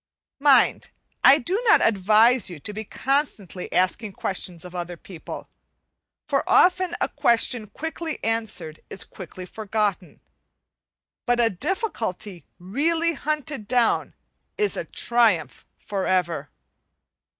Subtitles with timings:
[0.39, 0.89] Mind,
[1.23, 5.47] I do not advise you to be constantly asking questions of other people;
[6.27, 10.19] for often a question quickly answered is quickly forgotten,
[11.27, 14.15] but a difficulty really hunted down
[14.57, 16.49] is a triumph for ever.